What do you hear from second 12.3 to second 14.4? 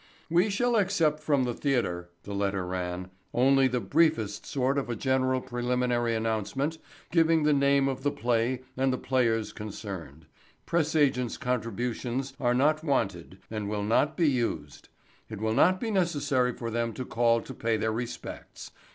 are not wanted and will not be